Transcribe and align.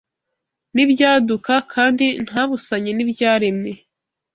n’ibyaduka 0.75 1.53
kandi 1.73 2.05
ntabusanye 2.25 2.91
n’ibyaremwe 2.93 3.71